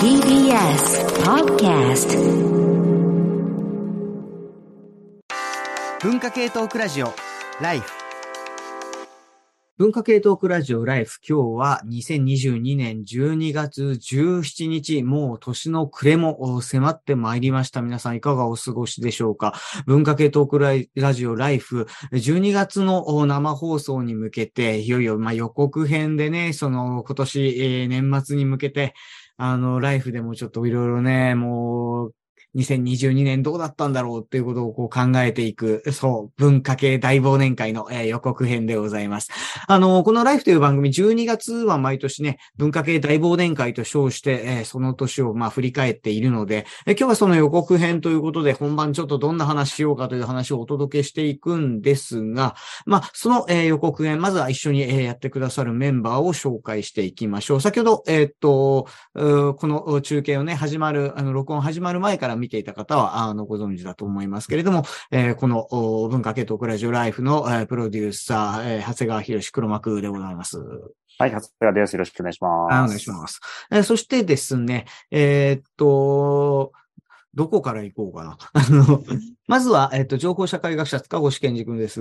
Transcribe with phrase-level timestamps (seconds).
[0.00, 2.10] TBS Podcast
[6.02, 7.14] 文化系トークラジオ
[7.60, 8.07] ライフ。
[9.78, 17.80] 文化系トークラジオライフ今日は2022年12月17日もう年の暮れも迫ってまいりました。
[17.80, 19.54] 皆さんいかがお過ごしでしょうか？
[19.86, 28.94] 文化系トークラジオライフ12月の生放送に向けていよいよま予告編でねその今年、えー年末に向けて
[29.36, 32.14] あの、ライフでもちょっといろいろね、もう、
[32.56, 39.30] 2022年どうだったんだろうっていうことをこう考えていく、そう、文化系大忘年会の、えー予告編でございます。
[39.66, 57.60] あの、このライフという番組、12月は毎年ね、文化系大忘年会と称して、えーその年をまあ振り返っているので、えー今日はその予告編ということで、本番ちょっとどんな話しようかという話をお届けしていくんですが、まあ、その、えー予告編、まずは一緒に、えーやってくださるメンバーを紹介していきましょう。
[57.60, 70.58] 先ほど、えーっと、この中継をね、始まる、あの、録音始まる前から見ていた方は、あの、ご存知だと思いますけれども、えーこのお文化系トークラジオライフの、えープロデューサー、えー長谷川博士黒幕でございます。
[71.18, 71.92] はい、長谷川です。
[71.94, 72.72] よろしくお願いします。
[72.72, 73.40] はいお願いします。
[73.70, 76.72] えーそしてですね、えーっと、
[77.34, 78.38] どこから行こうかな。
[78.52, 79.02] あの、
[79.46, 82.00] まずは、えーっと、情報社会学者、塚越健二君です。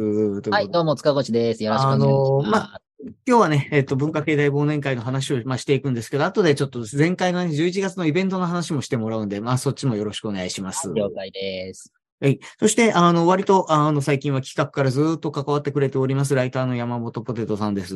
[0.50, 1.64] はい、どうも、塚越です。
[1.64, 2.14] よろしくお願いします。
[2.44, 10.92] あのーま今日はね、えっ、と、文化系大忘年会の話を、まあ、していくんですけど、後でちょっと前回のね、11月のイベントの話もしてもらうんで、まあ、そっちもよろしくお願いします。
[10.96, 11.94] 了解です。
[12.20, 12.40] はい。
[12.60, 17.96] そして、あの、割と、あの、最近は企画からずっと関わってくれております、ライターの山本ポテトさんです。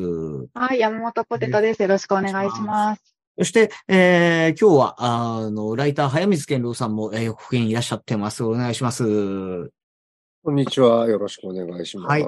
[0.54, 1.82] はい、山本ポテトです。
[1.82, 3.16] よろしくお願いします。
[3.40, 8.44] そして、えー、今日は、あの、ライター、早水健郎さんも、えー、予告編いらっしゃってます。
[8.44, 9.72] お願いします。
[10.44, 11.08] こんにちは。
[11.08, 12.08] よろしくお願いします。
[12.08, 12.28] はい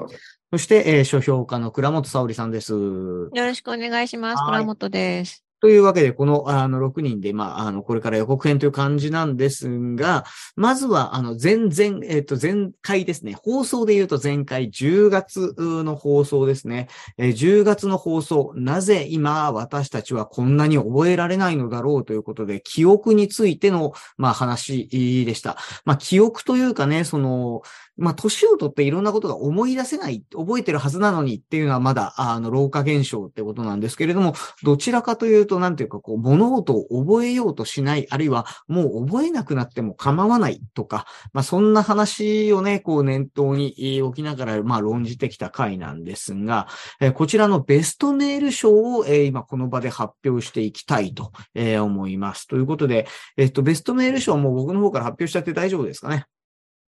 [0.54, 2.74] そして、えー、書評家の倉本沙織さんです。
[2.74, 4.40] よろしくお願いします。
[4.40, 5.44] はい倉本です。
[5.60, 16.88] というわけで、この、あの、6人で、まあ、あの、これから予告編という感じなんですが、まずは、あの、前々、えっ、と、前回ですね、放送で言うと前回10月の放送ですね。
[17.16, 24.86] えー10月の放送、なぜ今私たちはこんなに覚えられないのだろうということで、記憶についての、まあ、話
[25.24, 25.56] でした。
[25.86, 27.62] まあ、記憶というかね、その、
[27.96, 46.68] まあ、年をとっていろんなことが思い出せない、覚えてるはずなのにっていうのはまだ、あの、老化現象ってことなんですけれども、どちらかというと、なんていうか、こう、物事を覚えようとしない、あるいは、もう覚えなくなっても構わないとか、まあ、そんな話をね、こう、念頭に置きながら、まあ、論じてきた回なんですが、
[47.00, 52.46] えーこちらのベストメール賞を、えー今、この場で発表していきたいと、えー思います。
[52.48, 53.06] ということで、
[53.36, 56.26] えっと、ベストメール賞も僕の方から発表しちゃって大丈夫ですかね？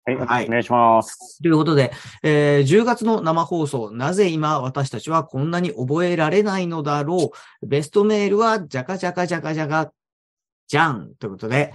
[0.05, 1.41] はい、はいお願いします。
[1.41, 1.93] ということで、
[2.23, 7.31] えー10月の生放送、なぜ今私たちはこんなに覚えられないのだろ
[7.63, 7.67] う。
[7.67, 9.93] ベストメールは、じゃかじゃかじゃかじゃか、
[10.67, 11.15] じゃん。
[11.21, 11.73] ということで、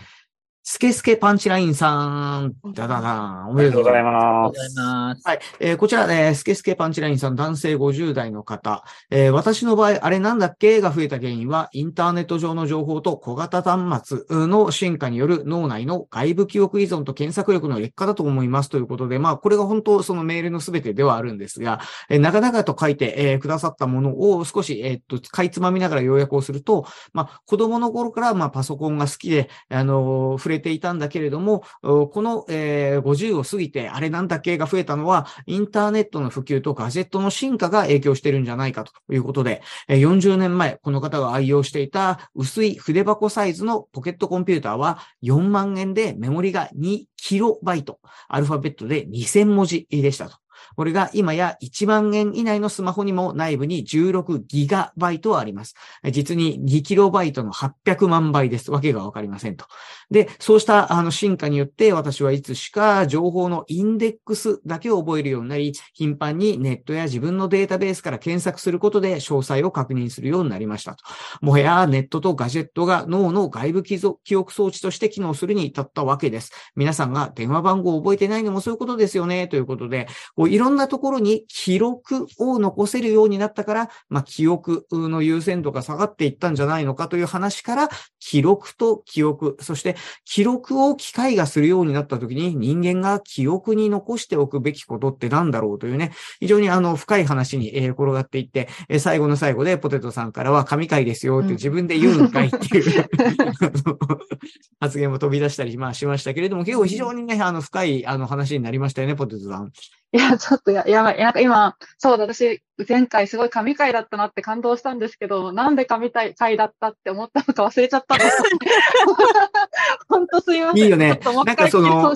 [0.70, 3.14] スケスケパンチラインさん、だだだ
[3.46, 4.14] ん、おめでとうございます。
[4.22, 4.76] まありがとうございす。
[4.76, 5.22] ます。
[5.26, 5.40] はい。
[5.62, 8.84] えーこちら、えースケスケパンチラインさん、男性50代の方。
[9.10, 21.80] えー私の場合、あれなんだっけが増えた原因は、インターネット上の情報と小型端末の進化による脳内の外部記憶依存と検索力の劣化だと思いますということで、まあ、これが本当そのメールのすべてではあるんですが、
[22.10, 34.58] えー長々と書いて、えーくださったものを少し、えーっと、かいつまみながら要約をすると、まあ、子供の頃から、まあ、パソコンが好きで、あのー触れていたんだけれども、この、えー50を過ぎて、あれなんだっけ？
[34.58, 50.38] が増えたのは、インターネットの普及とガジェットの進化が影響してるんじゃないかということで、40年前、この方が愛用していた薄い筆箱サイズのポケットコンピューターは4万円でメモリが2キロバイト、アルファベットで2000文字でしたと。
[50.76, 55.76] これが今や1万円以内のスマホにも内部に16ギガバイトはあります。
[56.12, 58.72] 実に2キロバイトの800万倍です。
[58.72, 59.66] わけがわかりませんと。
[60.10, 71.04] で、そうしたあの進化によって私はいつしか情報のインデックスだけを覚えるようになり、頻繁にネットや自分のデータベースから検索することで詳細を確認するようになりましたと。
[71.42, 73.98] もはやネットとガジェットが脳の外部記
[74.36, 76.52] 憶装置として機能するに至ったわけです。
[76.76, 87.90] 皆さんが電話番号を覚えてないのもそういうことですよね、ということで、こいろんなところに記録を残せるようになったから、まあ、記憶の優先度が下がっていったんじゃないのかという話から、
[88.20, 89.96] 記録と記憶、そして
[90.26, 103.08] 記録を機械がするようになった時に人間が記憶に残しておくべきことって何だろうというね、非常にあの深い話にえー転がっていって、えー最後の最後でポテトさんからは神回ですよって自分で言うんかいっていう、あ
[103.88, 103.98] の
[104.80, 109.72] 発言も飛び出したりまあしましたけれども、結構非常にね、あの深いあの話になりましたよね、ポテトさん。
[110.14, 111.20] いや、ちょっとや、やばい。
[111.20, 118.44] なんか今、そうだ、私、前回すごい神回だったなって感動したんですけど、なんで神回だったって思ったのか忘れちゃったんです。
[120.08, 120.84] 本当すいません。
[120.84, 122.14] いいよねなんか回その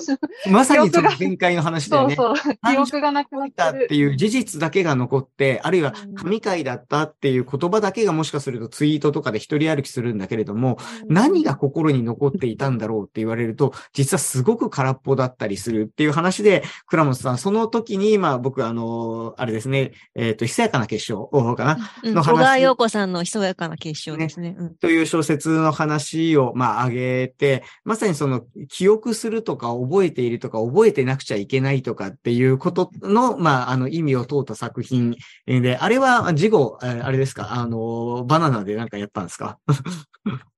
[0.50, 2.14] まさにその前回の話だよね。
[2.14, 2.54] そうそう。
[2.54, 3.94] 記憶がなくなってるだって。
[3.94, 10.78] いう事実だけが残って、あるいはうん神回だったっていう言葉だけがもしかするとツイートとかで一人歩きするんだけれども、
[11.08, 21.26] 何が心に残っていたんだろうって言われると、実はすごく空っぽだったりするっていう話で、倉本さん、その時に、まあ僕、あの、あれですね、えっ、と、ひそやかな結晶
[21.56, 22.30] かな、うんの話。
[22.32, 24.54] 小川陽子さんのひそやかな結晶ですね。
[24.58, 24.74] うん。
[24.76, 35.16] という小説の話を、まあ、挙げて、まさにその、記憶するとか、覚えているとか、覚えてなくちゃいけないとかっていうことの、まあ、あの、意味を問うた作品
[35.46, 39.58] で、あれは、事後、えーあれですか、あの、バナナでなんかやったんですか？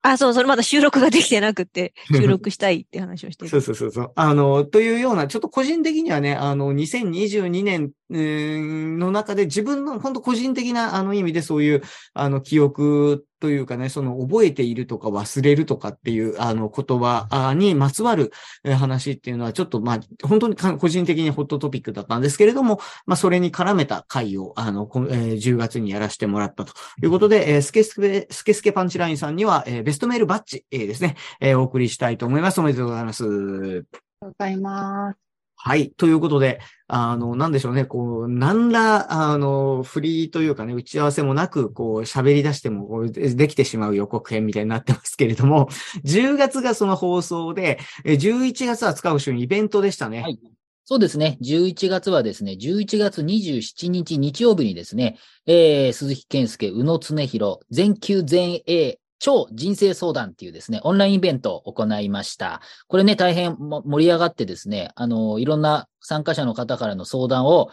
[0.06, 3.64] あ、そう、それまだ収録ができてなくて、 収録したいって話をしてそうる。
[3.64, 4.12] そうそうそう。
[4.14, 18.32] あの、というような、ちょっと個人的にはね、あの、2022年の中で自分の本当個人的なあの意味でそういう、あの、記憶というかね、その覚えているとか忘れるとかっていう、あの、言葉にまつわる
[18.64, 32.61] 話っていうのは、ちょっとまあ、本当に個人的にホットトピックだったんですけれども、まあ、それに絡めた回を、あの、えー10月にやらせてもらったということで、えースケスケ、スケスケパンチラインさんには、えベストメールバッジ、えーですね、えお送りしたいと思います。
[32.61, 33.25] おめでとうございます。
[33.25, 33.88] ありがと
[34.23, 35.24] うございます。
[35.66, 35.93] はい。
[35.93, 45.70] ということで、あの、なんでしょうね、こう、なんら、あの、フリーというかね、打ち合わせもなく、こう、喋り出してもこうできてしまう予告編みたいになってますけれども、
[46.05, 50.20] 10月がその放送で、11月は使う週にイベントでしたね。
[50.20, 50.38] はい
[50.87, 51.38] そうですね。
[51.40, 55.16] 11月はですね、11月27日日曜日にですね、
[55.46, 62.61] えー、鈴木健介、宇野恒弘、全球全英超人生相談っていうですね、オンラインイベントを行いました。
[62.88, 67.70] これね、大変も盛り上がってですね、あの、いろんな参加者の方からの相談を、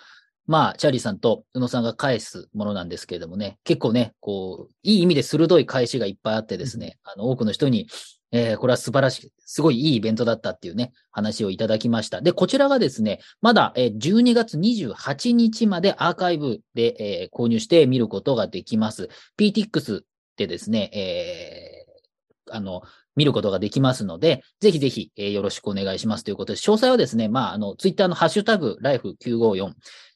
[0.47, 7.87] まあ、チャーリーさんと宇野さんが返すものなんですけれどもね、結構ね、こう、いい意味で鋭い返しがいっぱいあってですね、あの、多くの人に、
[8.31, 12.21] えーこれは素晴らしい、すごいいいイベントだったっていうね、話をいただきました。
[12.21, 19.09] で、こちらがですね、まだ、えー12月28日までアーカイブで、えー購入して見ることができます。
[19.37, 20.01] PTX
[20.37, 21.91] でですね、えー
[22.53, 22.81] あの、
[23.15, 29.73] 見ることができますので、ぜひぜひ、えーよろしくお願いしますということで、詳細はですね、まあ、あの、ツイッターのハッシュタグ、ライフ954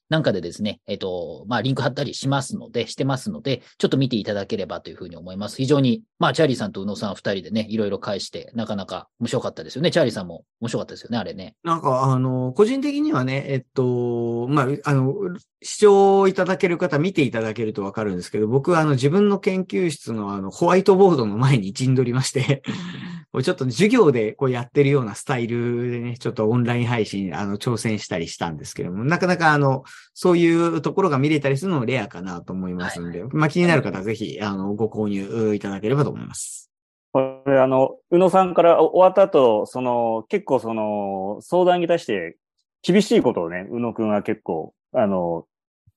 [0.09, 5.57] なんかでですね、えっ、と、まあ、リンク貼ったりしますので、してますので、ちょっと見ていただければというふうに思います。
[5.57, 9.89] 非常に、まあ、チャーリーさんと宇野さん二人でね、いろいろ返して、なかなか面白かったですよね。
[9.89, 11.55] チャーリーさんも面白かったですよね、あれね。
[11.63, 15.15] なんか、あの、個人的にはね、えっと、まあ、あの、
[15.63, 22.61] 視聴いただける方、見ていただけるとわかるんですけど、僕はあの、自分の研究室のあの、ホワイトボードの前に陣取りまして、
[23.41, 29.83] ちょっと授業でこうやってるようなスタイルでね、ちょっとオンライン配信、あの、挑戦したりしたんですけども、なかなかあの、
[30.13, 36.71] そういうところが見れたりするのもレアかなと思いますので、まあ、気になる方はぜひ、あの、ご購入いただければと思います。
[37.11, 42.37] これ、あの、宇野さんから終わった後、その、結構その、相談に対して
[42.81, 45.45] 厳しいことをね、宇野くんは結構、あの、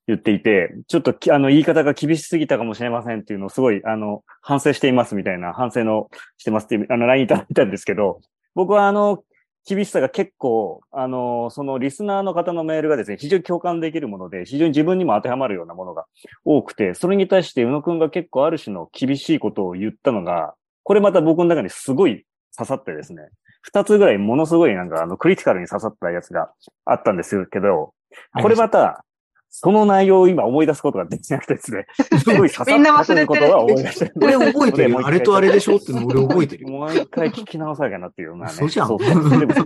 [0.09, 8.19] 言っていて、ちょっとき、あの、言い方が厳しすぎたかもしれませんっていうのをすごい、あの、反省していますみたいな、反省のしてますっていう、あの、LINE いただいたんですけど、
[8.55, 9.23] 僕はあの、
[9.67, 16.05] 厳しさが結構、あの、そのリスナーの方のメールがですね、非常に共感できるもので、非常に自分にも当てはまるようなものが
[16.43, 22.25] 多くて、それに対して宇野くんが結構ある種の厳しいことを言ったのが、これまた僕の中にすごい
[22.57, 23.21] 刺さってですね、
[23.61, 26.49] 二つぐらいものすごいなんかあのクリティカルに刺さったやつが
[26.85, 27.93] あったんですけど、
[28.41, 29.05] これまた、
[29.51, 31.87] その内容を今思い出すことができなくてですね、
[32.19, 34.09] すごい刺さみんなったということ忘れてるは思い出して。
[34.09, 35.01] これ覚えてるよ。
[35.03, 36.69] あれとあれでしょっての俺覚えてるよ。
[36.69, 38.53] もう一回聞き直さなきゃなっていうのはね。
[38.53, 39.63] そうじゃんそうそうでもす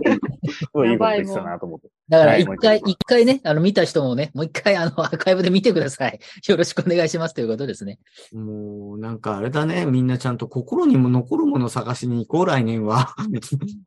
[0.72, 1.88] ごいいことできたなと思って。
[2.08, 6.18] だからはい一回、一回ね、あの、見た人もね、もう一回あの、アーカイブで見てください。
[6.48, 7.98] よろしくお願いしますということですね。
[8.32, 9.86] もう、なんかあれだね。
[9.86, 13.14] みんなちゃんと心にも残るものを探しに行こう、来年は。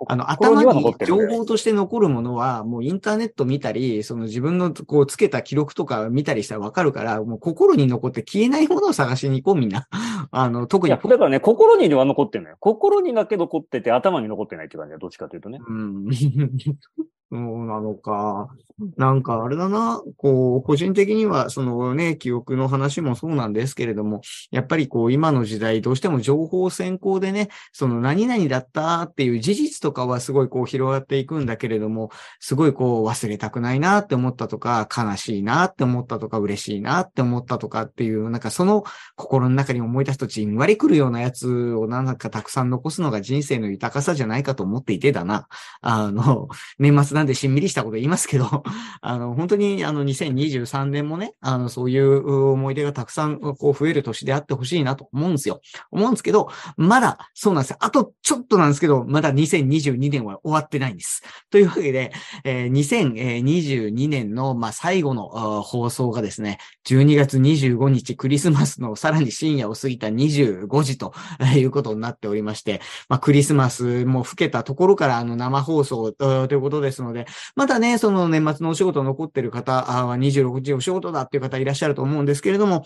[0.08, 9.88] あの、頭心に情報として残るものは、もうインターネット見たり、その自分のこうつけた記録とか見たりしたらわかるから、もう心に残って消えないものを探しに行こう、みんな。
[10.32, 12.58] あの、特にだからね、心には残ってんのよ。
[12.60, 14.98] 心にだけ残ってて、頭に残ってないって感じだ。
[14.98, 15.60] どっちかというとね。
[15.67, 16.08] うん。
[17.29, 18.48] そうなのか。
[18.96, 38.84] なんかあれだな、こう、個人的には、そのね、記憶の話もそうなんですけれども、やっぱりこう、今の時代、どうしても情報先行でね、その何々だったっていう事実とかはすごいこう広がっていくんだけれども、すごいこう忘れたくないなって思ったとか、悲しいなって思ったとか、嬉しいなって思ったとかっていう、なんかその
[39.15, 45.48] 心の中に思い出すとじんわりくるようなやつをなんかたくさん残すのが人生の豊かさじゃないかと思っていてだな。
[45.81, 48.63] あの、年末なんでしんみりしたこと言いますけど、
[49.01, 55.59] あの、本当にあの、2023年もね、あの、そういう思い出がたくさんこう増える年であってほしいなと思うんですよ。
[55.91, 57.77] 思うんですけど、まだ、そうなんですよ。
[57.81, 61.24] あとちょっとなんですけど、まだ2022年は終わってないんです。
[61.50, 62.12] というわけで、
[62.43, 65.27] えー2022年の、まあ、最後の
[65.63, 71.13] 放送がですね、12月25日クリスマスのさらに深夜を過ぎた25時と
[71.55, 82.83] いうことになっておりまして、まあ、クリスマスも更けたところからあの生放送ということですのので、またね、その年末のお仕事残ってる方は26時お仕事だっていう方いらっしゃると思うんですけれども、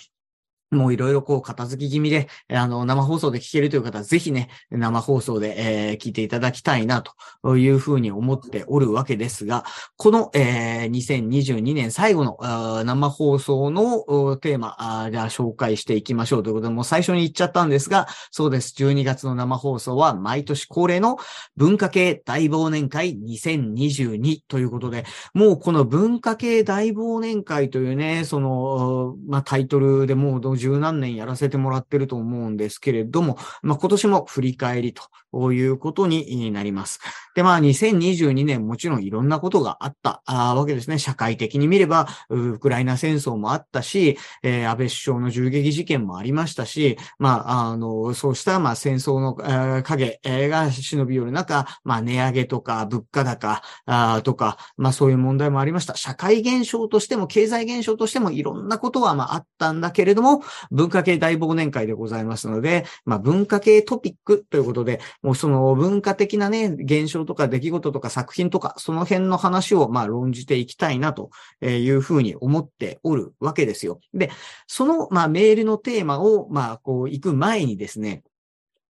[0.71, 7.03] もういろいろこう片付き気味で、あの、生放送で聞けるという方は、ぜひね、生放送で、えー聞いていただきたいな、
[7.43, 9.65] というふうに思っておるわけですが、
[9.97, 18.73] この、えー2022年最後の生放送のテーマ、じゃあ紹介していきましょうということで、もう最初に言っちゃったんですが、そうです。
[18.77, 21.17] 12月の生放送は毎年恒例の
[21.57, 36.99] 文化系大忘年会2022ということで、もうこの文化系大忘年会というね、その、まあ、タイトルでもう十何年やらせてもらってると思うんですけれども、まあ、今年も振り返りということになります。
[37.35, 40.99] で、まあ、2022年もちろんいろんなことがあったわけですね。
[40.99, 55.95] 社会的に見れば、ウクライナ戦争もあったし、えー安倍首相の銃撃事件もありましたし、まあ、あの、そうした、まあ、戦争の、えー影が忍び寄る中、まあ、値上げとか物価高あとか、まあ、そういう問題もありました。
[55.95, 71.29] 社会現象としても、経済現象としてもいろんなことは、まあ、あったんだけれども、文化系大忘年会でございますので、まあ、文化系トピックということで、もうその文化的なね、現象とか出来事とか作品とか、その辺の話を、まあ、論じていきたいなと
[71.61, 73.99] いうふうに思っておるわけですよ。
[74.13, 74.31] で、
[74.67, 78.23] その、まあ、メールのテーマを、まあ、こう、行く前にですね、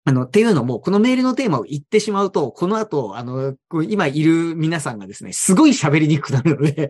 [0.09, 3.55] あの、っていうのも、このメールのテーマを言ってしまうと、この後、あの、
[3.87, 6.89] 今いる皆さんがですね、すごい喋りにくくなるので、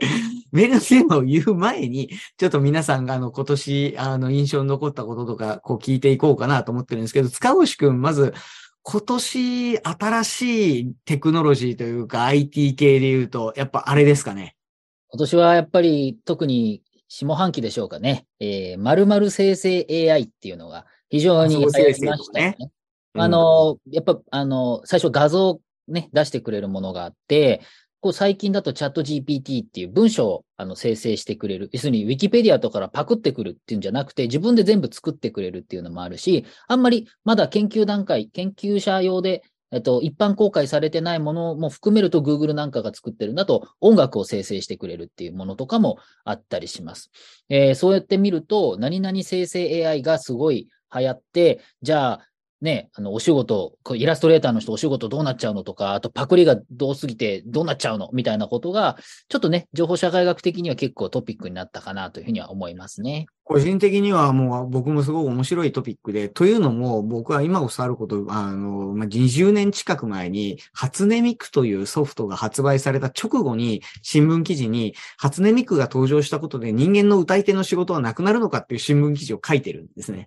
[0.52, 8.35] メールのテーマを言う前に、ちょっと皆さんがあの、今年、あの、印象に残ったこととか、こう聞いていこうかなと思ってるんですけど、塚越くん、まず、
[8.83, 14.57] 今年、新しいテクノロジーというか、IT 系で言うと、やっぱあれですかね？
[15.11, 18.26] 今年はやっぱり特に下半期でしょうかね。
[18.40, 22.57] えー、〇〇生成 AI っていうのが非常に流行りましたよね。
[22.61, 22.71] うん
[23.14, 27.62] あの、やっぱ、あの、最初画像ね、出してくれるものがあって、
[28.00, 31.69] こう最近だとチャット GPT っていう文章をあの生成してくれる。
[31.73, 47.11] 要するに Wikipedia とかからパクってくるっていうんじゃなくて、自分で全部作ってくれるっていうのもあるし、あんまりまだ研究段階、研究者用で、えっと、一般公開されてないものも含めると Google なんかが作ってるんだと音楽を生成してくれるっていうものとかもあったりします。
[47.49, 52.28] えーそうやって見ると、何々生成 AI がすごい流行って、じゃあ、
[52.61, 58.97] ね、あの、お仕事、イラストレーターの人お仕事どうなっちゃうのとか、あとパクリがどうすぎてどうなっちゃうのみたいなことが、
[59.29, 63.27] ちょっとね、情報社会学的には結構トピックになったかなというふうには思いますね。
[63.49, 80.26] 個人的にはもう僕もすごく面白いトピックで、というのも僕は今おっしゃること、あの、まあ、20年近く前に、初音ミクというソフトが発売された直後に、新聞記事に、初音ミクが登場したことで人間の歌い手の仕事はなくなるのかっていう新聞記事を書いてるんですね。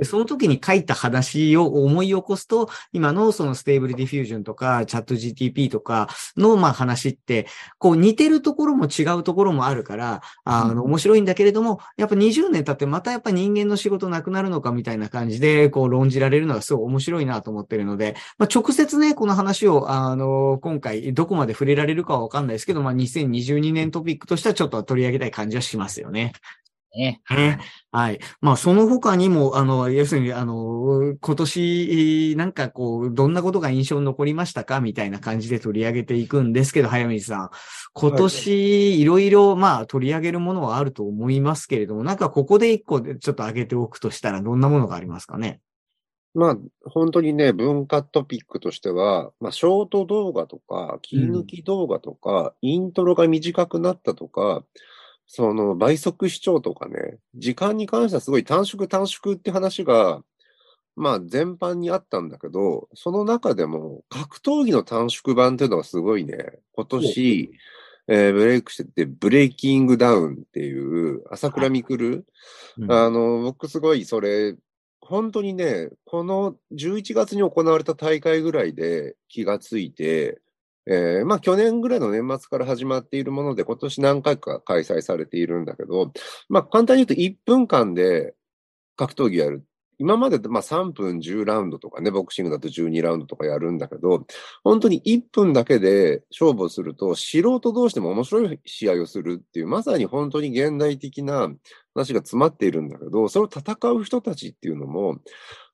[0.00, 7.46] でその時に書いた話を思い起こすと、今のその Stable Diffusion とか、 ChatGTP とかのまあ話って、
[7.78, 26.32] こう似てるところも違うところもあるから、あの、面白いんだけれども、やっぱ20年経ってまたやっぱ人間の仕事なくなるのかみたいな感じで、こう論じられるのがすごい面白いなと思ってるので、まあ直接ね、この話を、あの、今回どこまで触れられるかはわかんないですけど、まあ2022年トピックとしてはちょっと取り上げたい感じはしますよね。
[26.96, 27.22] ね。
[27.30, 27.60] ね。
[27.92, 28.18] はい。
[28.40, 37.50] まあ、その他にも、あの、要するに、あの、今年、なんかこう、どんなことが印象に残りましたかみたいな感じで取り上げていくんですけど、早水さん。
[37.92, 45.60] 今年、いろいろ、まあ、取り上げるものはあると思いますけれども、なんかここで一個でちょっと挙げておくとしたら、どんなものがありますかね？
[46.34, 54.62] まあ、本当にね、文化トピックとしては、まあ、ショート動画とか、切り抜き動画とか、イントロが短くなったとか、
[55.26, 60.22] その倍速視聴とかね、時間に関してはすごい短縮短縮って話が、
[60.94, 67.50] まあ全般にあったんだけど、その中でも格闘技の短縮版っていうのがすごいね、今年、
[68.08, 72.24] えーブレイクしてて、ブレイキングダウンっていう、朝倉未来、
[72.78, 72.92] うん。
[72.92, 74.54] あの、僕すごいそれ、
[75.00, 80.40] 本当にね、この11月に行われた大会ぐらいで気がついて、
[80.88, 86.12] えーまあ去年ぐらいの年末から始まっているもので、今年何回か開催されているんだけど、
[86.48, 88.34] まあ簡単に言うと1分間で
[88.96, 89.64] 格闘技やる。
[89.98, 94.26] 今までまあ3分10ラウンドとかね、ボクシングだと12ラウンドとかやるんだけど、
[94.62, 101.50] 本当に1分だけで勝負をすると、素人同士でも面白い試合をするっていう、まさに本当に現代的な
[101.94, 105.18] 話が詰まっているんだけど、それを戦う人たちっていうのも、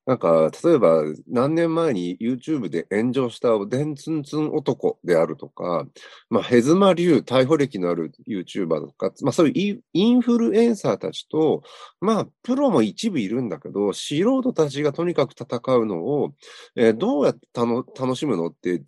[0.04, 5.86] なんか、例えば、何年前に YouTube で炎上したデンツンツン男であるとか、
[6.28, 11.62] まあ、ヘズマ流、逮捕歴のある YouTuber とか、まあ、そういうインフルエンサーたちと、
[12.00, 16.34] まあ、プロも一部いるんだけど、素人たちがとにかく戦うのを、
[16.74, 18.82] えーどうやって楽楽しむのって、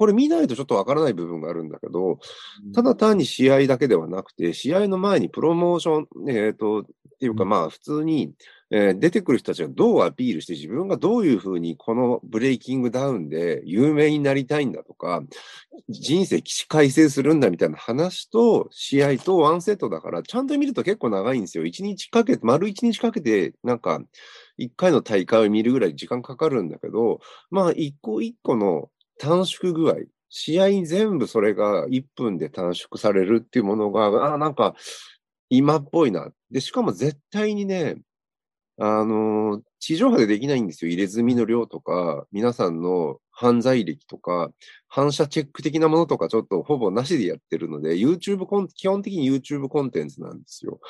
[0.00, 2.20] これ見ないとちょっとわからない部分があるんだけど、
[2.74, 6.86] ただ単に試合だけではなくて、試合の前にプロモーション、えっ、と、
[7.20, 8.32] っていうかまあ普通に、
[8.70, 15.22] えー出てくる人たちがどうアピールして自分がどういうふうにこのブレイキングダウンで有名になりたいんだとか、
[15.90, 21.66] 人生起死回生するんだみたいな話と試合とワンセットだから、ちゃんと見ると結構長いんですよ。
[21.66, 24.00] 一日かけて、丸一日かけて、なんか、
[24.56, 29.96] 一回の大会を見るぐらい時間かかるんだけど、まあ一個一個の短縮具合、
[30.30, 34.74] 試合に全部それが1分で短縮されるっていうものが、ああ、なんか、
[35.50, 36.30] 今っぽいな。
[36.50, 37.96] で、しかも絶対にね、
[38.78, 40.90] あのー地上波でできないんですよ。
[40.90, 44.50] 入れ墨の量とか、皆さんの犯罪歴とか、
[44.88, 50.80] 反射チェック的なものとかちょっとほぼなしでやってるので、YouTube コン、基本的に YouTube コンテンツなんですよ。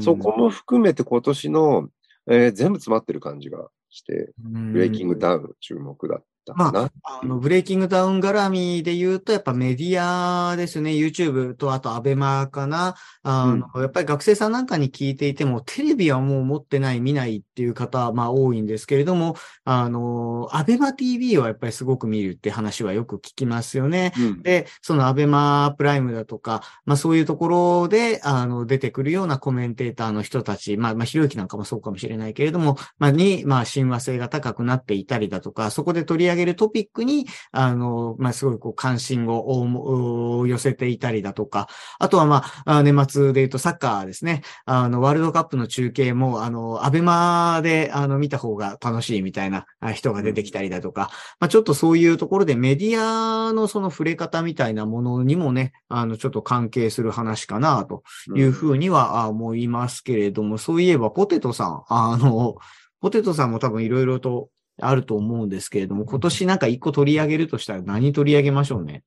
[0.00, 1.88] そこも含めて今年の、
[2.26, 6.90] えー全部詰まってる感じがして、うんブレイキングダウン注目だったかな？
[7.04, 10.90] あの、ブレイキングダウン絡みで言うと、やっぱメディアですね。
[10.90, 12.96] YouTube と、あとアベマかな。
[13.22, 24.12] あの、やっぱり学生さんなんかに聞いていても、テレビはもう持ってない、見ないっていう方、まあ多いんですけれども、あの、アベマ TV はやっぱりすごく見るって話はよく聞きますよね。
[24.18, 41.68] うんで、そのアベマプライムだとか、まあそういうところで、あの、出てくるようなコメンテーターの人たち、まあ、まあ、ひろゆきなんかもそうかもしれないけれども、まあ、に、まあ、親和性が高くなっていたりだとか、そこで取り上げるトピックに、あの、まあ、すごいこう関心を寄せていたりだとか、
[41.98, 44.42] あとはまあ、あ年末で言うとサッカーですね。
[44.64, 58.02] あの、ワールドカップの中継も、あの、アベマで、あの、見た方が楽しいみたいなあ人が出てきたりだとか、まあ、ちょっとそういうところでメディアのその触れ方みたいなものにもね、あの、ちょっと関係する話かなと
[58.34, 62.56] いうふうにはあ思いますけれども、そういえばポテトさん、あの、
[63.00, 64.48] ポテトさんも多分いろいろと
[64.80, 69.02] あると思うんですけれども、今年なんか一個取り上げるとしたら何取り上げましょうね？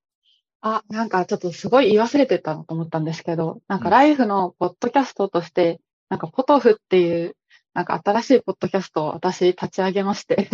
[0.62, 5.80] あ、なんかちょっとすごい言い忘れてたのと思ったんですけど、なんかライフのポッドキャストとして、
[6.10, 7.36] なんかポトフっていう、
[7.74, 10.50] なんか新しいポッドキャストを私立ち上げまして、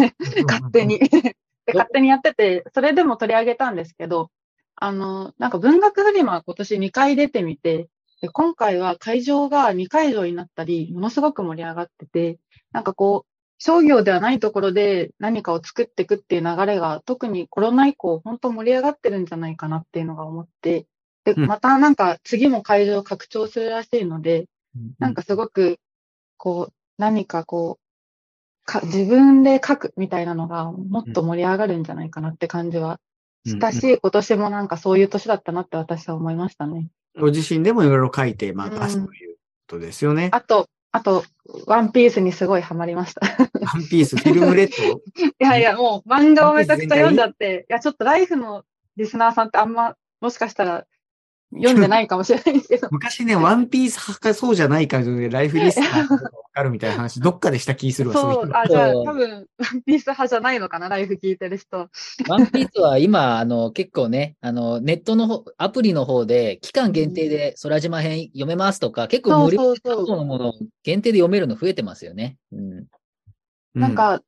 [0.47, 0.99] 勝手に。
[0.99, 4.29] で勝手にやってて、それでも取り上げたんですけど、
[4.75, 7.89] あの、なんか文学フリマ今年2回出てみて、
[8.21, 12.39] で今回は会場が2会場になったり、ものすごく盛り上がってて、
[12.71, 20.85] なんかこう、商業ではないところで何かを作っていくっていう流れが、特にコロナ以降、本当盛り上がってるんじゃないかなっていうのが思って、
[21.23, 21.47] で、うん。
[21.47, 24.45] またなんか次も会場拡張するらしいので、
[24.99, 25.79] なんかすごく、
[26.37, 32.99] こう、何かこう、か、自分で書くみたいなのがもっと盛り上がるんじゃないかなって感じは
[33.45, 36.89] したし、今年もなんかそういう年だったなって私は思いましたね。
[37.19, 40.29] ご自身でもいろいろ書いて、まあ、出すということですよね。
[40.31, 41.23] あと、あと、
[41.65, 43.21] ワンピースにすごいハマりました。
[43.27, 44.83] ワンピース、フィルムレッド？
[45.27, 48.63] いやいや、もう漫画をめちゃくちゃ読んじゃって、いや、ちょっとライフの
[48.95, 50.85] リスナーさんってあんま、もしかしたら
[51.53, 61.89] 読んでないかもしれないんですけど、昔ね、ワンピース派かそうじゃないかで、ライフリスナーがわかるみたいな話、どっかでした気するわ、そいうう、あ、じゃあ多分、ワンピース派じゃないのかな、ライフ聞いてる人。
[62.27, 72.37] ワンピースは今、あの、結構ね、あの、ネットの方、アプリの方で、期間限定で空島編読めますとか、結構無料のものを限定で読めるの増えてますよね。
[72.51, 72.85] うん。
[73.73, 74.21] なんか、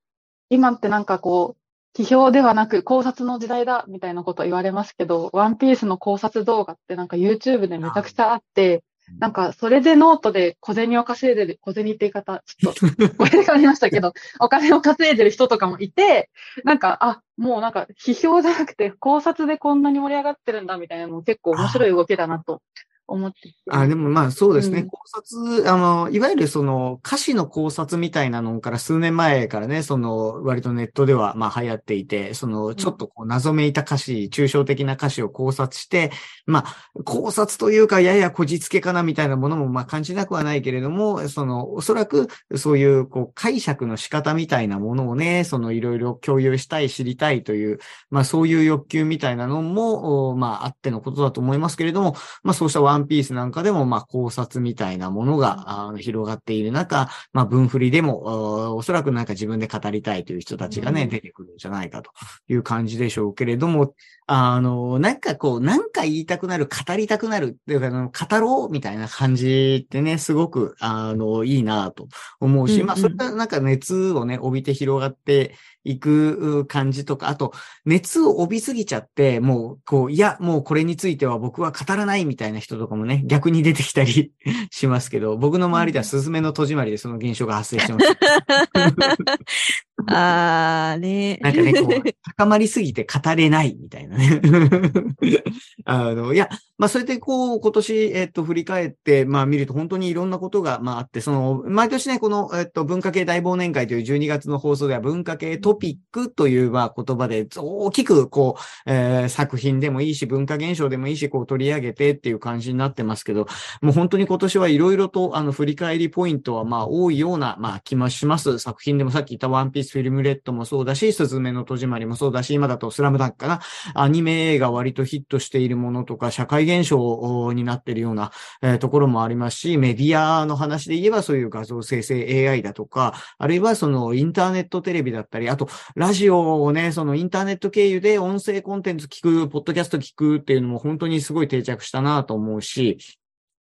[0.49, 1.59] 今ってなんかこう、
[1.97, 8.84] 批評ではなく考察の時代だみたいなこと言われますけど、ワンピースの考察動画ってなんか YouTube でめちゃくちゃあって、
[9.17, 12.86] なんかそれでノートで小銭を稼いでる、小銭って言い方、ちょっと、
[13.17, 16.30] これがありましたけど、お金を稼いでる人とかもいて、
[16.63, 22.62] なんか、あ、もうなんか批評じゃなくて考察でこんなに盛り上がってるんだみたいなのも結構面白い動きだなと
[23.10, 23.56] 思ってて。
[23.69, 24.82] あ、でもまあそうですね。
[24.82, 36.12] うん考察、あの、いわゆるその歌詞の考察みたいなのから数年前からね、その割とネットではまあ流行っていて、そのちょっとこう謎めいた歌詞、抽象的な歌詞を考察して、
[36.45, 62.12] まあ考察というかややこじつけかなみたいなものもまあ感じなくはないけれども、そのおそらくそういうこう解釈の仕方みたいなものをね、そのいろいろ共有したい、知りたいという、まあそういう欲求みたいなのも、おまああってのことだと思いますけれども、まあそうしたワンンピースなんかでも、まあ、考察みたいなものが、あの広がっている中、まあ、文振りでも、おおそらくなんか自分で語りたいという人たちがね、出てくるんじゃないかと
[62.47, 63.95] いう感じでしょうけれども、
[64.32, 72.08] あの、なんかこう、なんか言いたくなる、語りたくなるっていうか、語ろうみたいな感じってね、すごく、あの、いいなと
[72.39, 77.54] 思うし、うんうんまあ、それがなんか熱をね、帯びて広がっていく感じとか、あと、
[77.86, 84.32] 熱を帯びすぎちゃって、もう、こう、いや、もうこれについては僕は語らないみたいな人とかもね、逆に出てきたり
[84.70, 88.06] しますけど、僕の周りではスズメの戸締まりでその現象が発生してます。
[90.07, 91.38] あーね。
[91.41, 94.41] なんかね、こう、高まりすぎて語れないみたいなね。
[95.85, 113.47] あの、いや、まあ、それでこう、今年、えっと、振り返って、まあ、見ると本当にいろんなことが、まあ、あって、その、毎年ね、この、えっと、文化系大忘年会という12月の放送では、文化系トピックという、まあ、言葉で、大きく、こう、えー作品でもいいし、文化現象でもいいし、こう、取り上げてっていう感じになってますけど、
[113.81, 118.59] もう本当に今年はいろいろと、あの、振り返りポイントは、まあ、多いような、まあ、気もします。
[118.59, 123.60] 作品でもさっき言ったワンピースフィルムレッドもそうだし、スズメの戸締まりもそうだし、今だとスラムダンクかな。
[123.93, 128.32] アニメ映画割とヒットしているものとか、社会現象になっているような、
[128.80, 142.97] ところもありますし、メディアの話で言えばそういう画像生成 AI だとか、あるいはそのインターネットテレビだったり、あと、ラジオをね、そのインターネット経由で音声コンテンツ聞く、ポッドキャスト聞くっていうのも本当にすごい定着したなと思うし、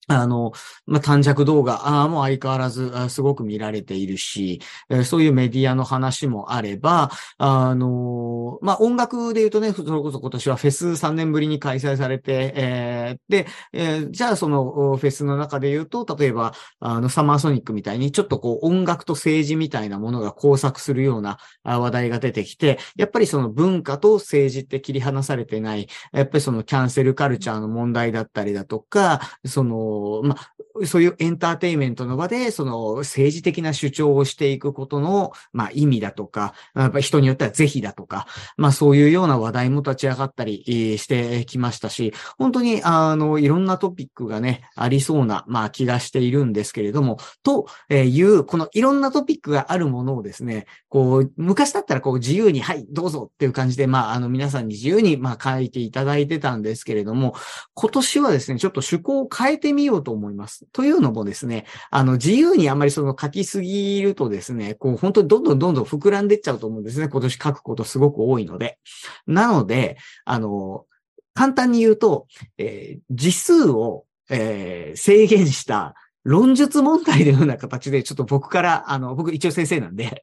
[0.08, 0.52] あの、
[0.86, 4.60] まあ、短尺動画、あ、も相変わらず、すごく見られているし、
[5.04, 29.93] そういうメディアの話もあれば、あの、まあ、音楽で言うとね、それこそ今年はフェス3年ぶりに開催されて、えーで、えーじゃあそのフェスの中で言うと、例えば、あの、サマーソニックみたいに、ちょっとこう、音楽と政治みたいなものが交錯するような話題が出てきて、やっぱりその文化と政治って切り離されてない、やっぱりそのキャンセルカルチャーの問題だったりだとか、その、
[30.24, 38.26] まあ、そういうエンターテイメントの場で、その政治的な主張をしていくことの、まあ意味だとか、やっぱ人によっては是非だとか、
[38.56, 57.34] まあそういうような話題も立ち上がったりしてきましたし、本当にあの、いろんなトピックがね、ありそうな、まあ気がしているんですけれども、という、このいろんなトピックがあるものをですね、こう、昔だったらこう自由に、はい、どうぞっていう感じで、まああの皆さんに自由に、まあ書いていただいてたんですけれども、
[57.74, 60.66] 今年はですね、ちょっと趣向を変えてみようと思います。
[60.72, 67.08] というのもですね、あの、自由にあまりその書きすぎるとですね、こう、本当にどんどんどんどん膨らんでっちゃうと思うんですね。
[67.08, 68.78] 今年書くことすごく多いので。
[69.26, 70.86] なので、あの、
[71.34, 72.26] 簡単に言うと、
[72.58, 75.94] えー字数を、えー制限した
[76.24, 80.22] 論述問題のような形で、ちょっと僕から、あの、僕一応先生なんで、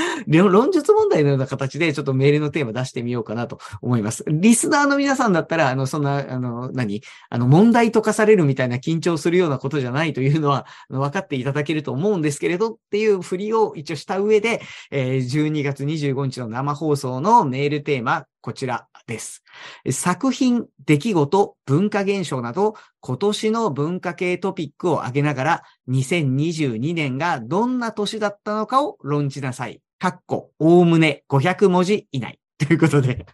[0.26, 4.24] 論述問題のような形で、ちょっとメールのテーマ出してみようかなと思います。
[4.28, 7.02] リスナーの皆さんだったら、あの、そんな、あの、何？
[7.30, 19.42] あの、問題解かされるみたいな緊張するようなことじゃないというのは、分かっていただけると思うんですけれど、っていうふりを一応した上で、えー12月25日の生放送のメールテーマ、こちらです。
[19.90, 29.80] 作品、出来事、文化現象など、今年の文化系トピックを挙げながら、2022年がどんな年だったのかを論じなさい。
[29.98, 32.38] かっこ、おおむね500文字以内。
[32.58, 33.26] ということで、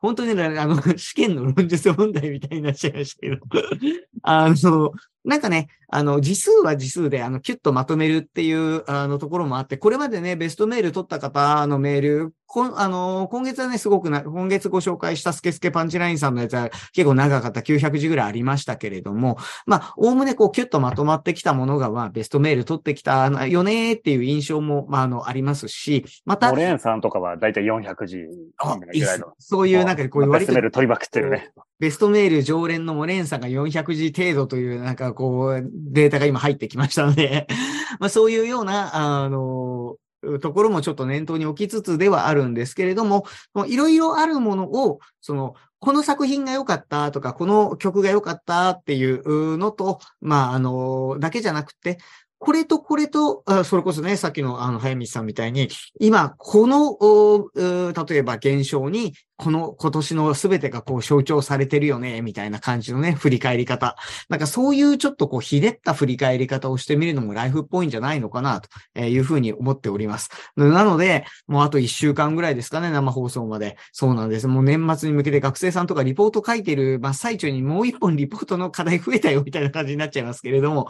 [0.00, 3.38] 本当にね、あの、試験の論述問題みたいになっちゃいましたけど、
[4.22, 4.92] あの、
[5.24, 29.32] なんかね、あの、字数は字数で、あの、キュッとまとめるっていう、あの、ところもあって、これまでね、ベストメール取った方のメール、こんあの、今月はね、すごくな、今月ご紹介したスケスケパンチラインさんのやつは結構長かった900字ぐらいありましたけれども、まあ、おおむねこう、キュッとまとまってきたものが、まあ、ベストメール取ってきたよねっていう印象も、まあ、あの、ありますし、またモ、レーンさんとかはだいたい400字ぐらいの。
[29.38, 31.50] そういうなんかこういう割とベストメール取りまくってるね。
[31.80, 37.46] ベストメール常連のモレンさんが400字程度という、なんかこう、データが今入ってきましたので、
[37.98, 39.96] まあそういうような、あの、
[40.40, 43.24] ところもちょっと念頭に置きつつではあるんですけれども、
[43.66, 51.98] いろいろあるものを、その、この作品が良かったとか、この曲が良かったっていうのと、まあ、あの、だけじゃなくて、
[52.38, 63.96] これとこれと、それこそね、さっきのあの、早道さんみたいに、今、この、例えば現象に、この今年の全てがこう象徴されてるよね、みたいな感じのね、振り返り方。
[64.28, 68.60] なんかそういうちょっとこう、ひねった振り返り方をしてみるのもライフっぽいんじゃないのかな、
[68.94, 70.30] というふうに思っております。
[70.56, 73.76] なので、もうあと1週間ぐらいですかね、生放送まで。
[73.92, 74.46] そうなんです。
[74.46, 80.88] もう年末に向けて学生さんとかリポート書いてる真っ最中にもう一本リポートの課題増えたよ、みたいな感じになっちゃいますけれども、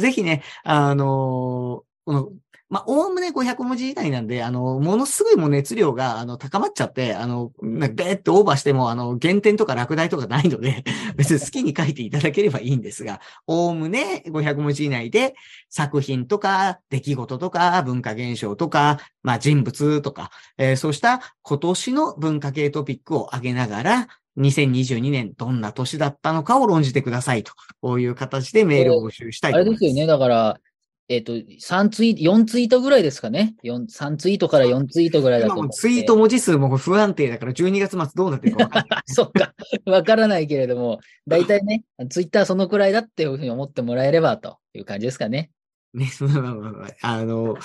[0.00, 2.30] ぜひね、あのこの
[2.68, 10.82] まあ、おおむね500文字以内なんで、あの、ものすごいもう熱量が、あの、高まっちゃって、あの、なんかベーってオーバーしても、あの、減点とか落第とかないので、
[11.16, 15.36] 別に好きに書いていただければいいんですが、おおむね500文字以内で、
[15.70, 27.52] 作品とか、出来事とか、文化現象とか、まあ、人物とか、えーそうした今年の文化系トピックを挙げながら、2022年どんな年だったのかを論じてくださいと。
[27.80, 29.80] こういう形でメールを募集したいと思います。
[29.82, 30.06] あれですよね。
[30.06, 30.60] だから、
[31.08, 33.54] えっ、と、3ツイート、4ツイートぐらいですかね。
[33.62, 39.02] 4 3ツイートから4ツイートぐらいだと思ツイート文字数も不安定だから12月末どうなってるか分かんない。
[39.06, 39.54] そっか。
[39.86, 45.50] わからないけれども、大体ね、ツイッターそのくらいだっていうふうに思ってもらえればという感じですかね。
[45.94, 47.56] ね、まあまあまあまああの、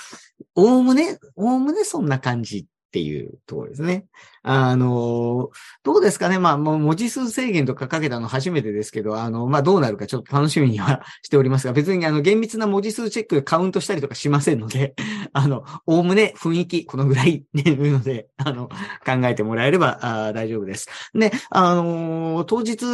[0.54, 4.04] おおむね、おおむねそんな感じっていうところですね。
[4.42, 5.50] あの、
[5.82, 14.94] どうですかねまあ、もう文字数制限とかかけたの初めてですけど、あの、まあ、どうなるかちょっと楽しみには しておりますが、別にあの、厳密な文字数チェックでカウントしたりとかしませんので、
[15.32, 18.68] あの、おおむね雰囲気、このぐらい ね、いうので、あの、
[19.04, 20.88] 考えてもらえればあ大丈夫です。
[21.14, 22.84] で、あのー当日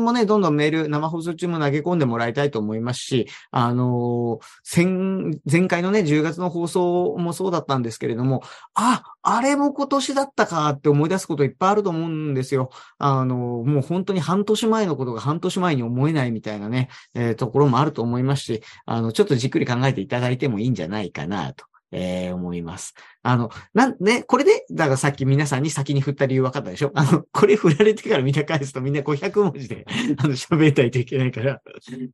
[0.00, 8.42] もね、どんどんメール、生放送中も投げ込んでもらいたいと思いますし、あのー、前回のね、10月の放送もそうだったんですけれども、
[8.74, 12.70] あ、あれも今年だったかって思い出すこといっぱいあると思うんですよ。
[12.98, 21.66] あのもう本当に半年前のことが半年前に思えないみたいなね、えーところもあると思いますし、あの、ちょっとじっくり考えていただいてもいいんじゃないかなと。
[21.92, 22.94] えー思います。
[23.22, 26.92] あの、なん、ね、これで、だからさっき皆さんに先に振った理由分かったでしょ？
[26.94, 29.84] あの、これ振られてからみんな返すとみんな500文字で、
[30.18, 31.60] あの、喋ったりといけないから、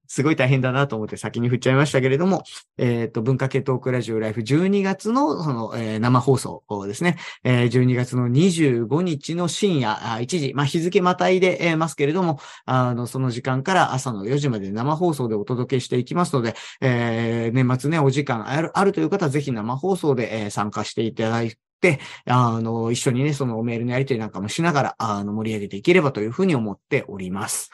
[0.09, 2.43] すごい大変だなと思って先に振っちゃいましたけれども、
[2.79, 27.71] えっ、と、文化系トークラジオライフ12月の、その、えー生放送ですね、えー12月の25日の深夜あ1時、まあ、日付またいでえーますけれども、あの、その時間から朝の4時まで生放送でお届けしていきますので、えー年末ね、お時間あるあるという方はぜひ生生放送で、えー参加していただいて、あの、一緒にね、そのメールのやり取りなんかもしながら、あの、盛り上げていければというふうに思っております。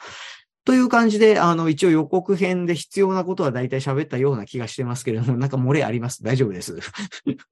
[0.63, 6.23] という感じで、あの、一応予告編で必要なことは大体喋ったような気がしてますけれども、なんか漏れあります？
[6.23, 6.77] 大丈夫です？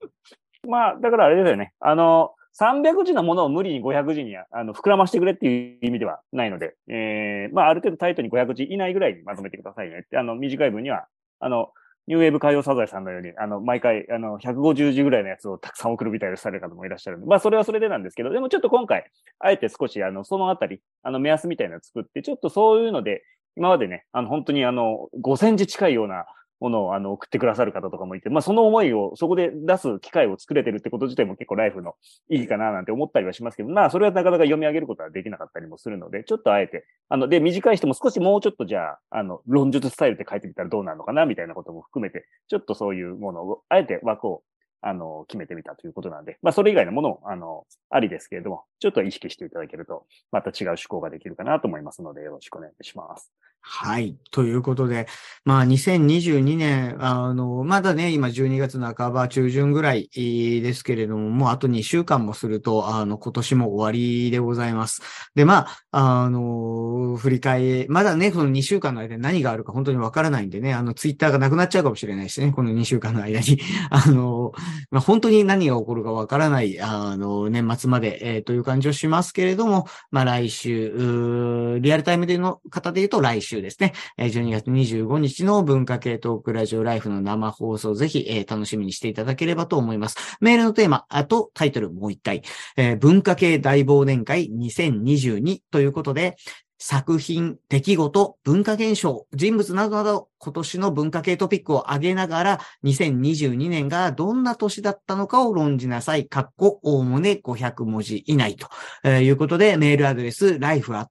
[0.67, 1.73] まあ、だからあれですよね。
[1.79, 11.07] あの、300字のものを無理に500字にあの膨らましてくれっていう意味ではないので、えー、まあ、ある程度タイトに500字以内ぐらいにまとめてくださいねって、あの、短い文には、
[11.39, 11.71] あの、
[12.09, 19.05] ニューウェーブ海洋サザエさんのように、あの、毎回、あの、150字ぐらいのやつをたくさん送るみたいなされる方もいらっしゃるんで、まあ、それはそれでなんですけど、でもちょっと今回、
[19.37, 23.21] あえて少し、あの、そのあたり、あの、目安みたいなのを作って、ちょっとそういうので、
[23.55, 26.25] 今までね、あの、本当にあの、5000字近いような
[26.59, 31.95] ものをあの送ってくださる方とかもいて、まあその思いをそこで出す機会を作れてるってこと自体も結構ライフの
[32.29, 44.43] 意義かななんて思ったりはしますけど、まあそれはなかなか読み上げることはできなかったりもするので、ちょっとあえて、あの、で、短い人も少しもうちょっとじゃあ、あの、論述スタイルって書いてみたらどうなるのかなみたいなことも含めて、ちょっとそういうものを、あえて枠を
[44.81, 53.31] あの、決めてみたということなんで、まあ、それ以外のもの、あの、ありですけれども、ちょっと意識していただけると、また違う趣向ができるかなと思いますので、よろしくお願いします。
[53.61, 54.17] はい。
[54.31, 55.07] ということで、
[55.45, 65.01] まあ、2022年、あの、まだね、今12月半ば中旬ぐらいですけれども、もうあと2週間もすると、あの、今年も終わりでございます。
[65.35, 73.59] で、まあ、あの、振り返り、まだね、この2週間の間に何があるか本当にわからないんでね、あの、ツイッターがなくなっちゃうかもしれないしね、この2週間の間に。
[73.91, 74.51] あの、
[74.89, 83.93] まあ、本当に何が起こるかわからない、あの、年末まで、えーという感じをしますけれども、まあ、来週、リアルタイムでの方で言うと来週ですね。
[84.17, 90.37] 12月25日の文化系トークラジオライフの生放送、ぜひ、えー楽しみにしていただければと思います。
[90.41, 92.41] メールのテーマ、あとタイトルもう一回、
[92.77, 96.35] えー文化系大忘年会2022ということで、
[96.79, 106.27] 作品、出来事、文化現象、人物などなど、今年の文化系トピックを挙げながら、2022年がどんな年だったのかを論じなさい。
[106.27, 108.67] かっこ、おおむね500文字以内と、
[109.03, 111.05] えーいうことで、メールアドレス、life.tbs.co.jp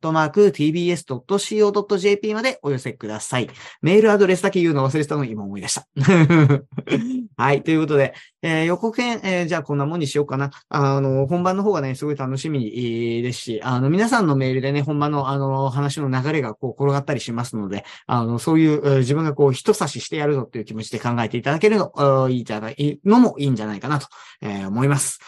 [2.35, 3.51] までお寄せください。
[3.83, 5.87] メールアドレスだけ言うの忘れてたのを今思い出した。
[7.37, 7.63] はい。
[7.63, 10.51] ということで、えー予告編、えーじゃあこんなもんにしようかな。
[10.69, 24.09] あの、本番の方がね、すごい楽しみえーですし、あの、皆さんのメールでね、本番のあの、話の流れがこう転がったりしますので、あの、そういう、えー自分がこう、人差ししてやるぞっていう気持ちで考えていただけるの、いいじゃない、のもいいんじゃないかなと、
[24.41, 25.19] えー思います。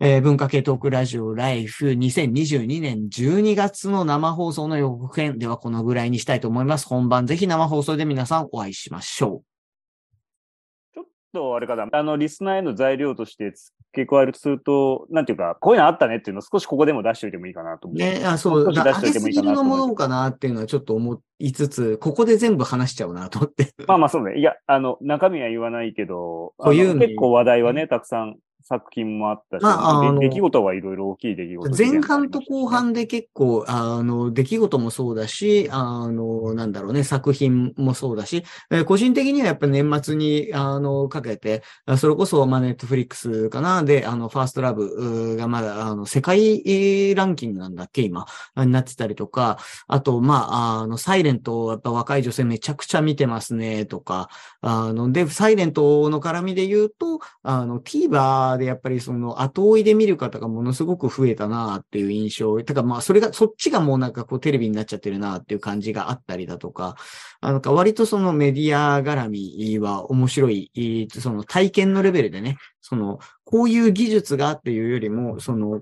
[0.00, 6.86] えー文化系トークラジオライフ2022年12月の生放送の予告編ではこのぐらいにしたいと思います。
[6.86, 10.94] 本番ぜひ生放送で皆さんお会いしましょう。
[10.94, 13.52] ちょっとあれかな、あの、リスナーへの材料として
[13.98, 18.20] 付付け加えるとすると、なんていうか、こういうのあったねっていうのを少しここでも出しておいてもいいかなと思って。
[18.20, 23.74] ね、あ、そう、少し出しといてもいいかすぎるのもどうかなっていうのはちょっと思いつつ、ここで全部話しちゃうなと思って。
[23.86, 24.38] まあまあそうね。
[24.38, 28.36] いや、あの、中身は言わないけど、結構話題はね、たくさん
[28.68, 54.28] 作品もあったし、まあ出来事はいろいろ大きい出来事前半と後半で結構、あの、出来事もそうだし、あの、なんだろうね、作品もそうだし、えー個人的にはやっぱ年末に、あの、かけて、あそれこそ、まあ、ネットフリックスかな、で、あの、ファーストラブがまだ、あの、世界えーランキングなんだっけ、今、あになってたりとか、あと、まあ、あの、サイレント、やっぱ若い女性めちゃくちゃ見てますね、とか、
[54.60, 62.62] あの、で、サイレントの絡みで言うと、あの、TVer でやっぱりその後追いで見る方がものすごく増えたなっていう印象。
[62.62, 66.96] てかまあそれが、そっちがもうなんかこうテレビになっちゃってるなっていう感じがあったりだとか、
[67.40, 75.80] あのか割とそのメディア絡みは面白い、その体験のレベルでね、その、こういう技術がっていうよりも、その、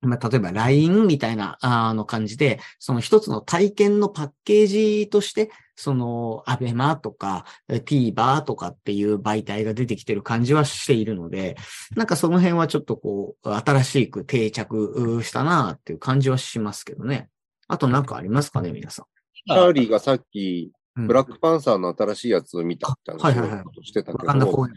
[0.00, 11.56] まあ、例えば LINE みたいな、あの感じで、その一つの体験のパッケージとして、その、アベマとか、え TVer とかっていう媒体が出てきてる感じはしているので、
[11.96, 17.28] なんかその辺はちょっとこう、新しく定着したなっていう感じはしますけどね。
[17.66, 19.06] あとなんかありますかね、皆さん。
[19.46, 24.68] チャーリーがさっき、うんブラックパンサーの新しいやつを見たって話はいはいはいをしてたけど、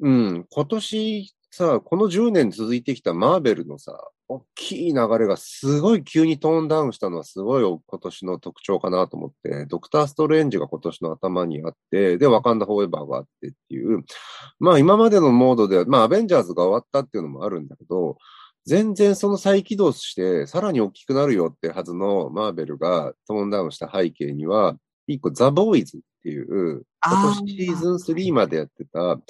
[0.00, 14.04] うん、今年さ、この10年続いてきたマーベルのさ、大きい流れがすごい急にトーンダウンしたのはすごい今年の特徴かなと思って、ドクター・ストレンジが今年の頭にあって、で、ワカンダ・フォーエバーがあってっていう、
[14.58, 18.16] まあ今までのモードでは、まあアベンジャーズが終わったっていうのもあるんだけど、
[18.66, 29.20] 全然その再起動して、さらに大きくなるよってはずのマーベルがトーンダウンした背景には、一個ザ・ボーイズっていう、今年シーズン3までやってた、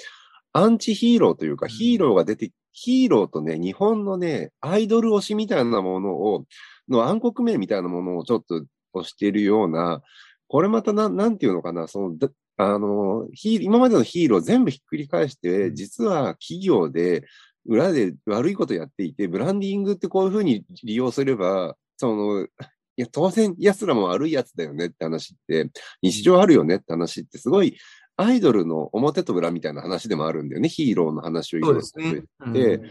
[0.57, 6.45] アンチヒーローというか、ヒーローが出て、ヒーローとね、日本のね、アイドル推しみたいなものを、
[6.87, 8.63] の暗黒面みたいなものをちょっと
[8.93, 10.01] 推しているような、
[10.47, 17.25] これまたなん、なんていうのかな、その、だあの、ヒー今までのヒーロー全部ひっくり返して、実は企業で、
[17.65, 22.47] 裏で悪いことやっていて、ブランディングってこういうふうに利用すれば、その、い
[22.95, 25.69] や、当然奴らも悪い奴だよねって話って、
[26.01, 27.75] 日常あるよねって話ってすごい、
[28.17, 30.69] アイドルの表と裏みたいな話でもあるんだよね。
[30.69, 32.23] ヒーローの話をいろいろそうですね。
[32.41, 32.81] うんで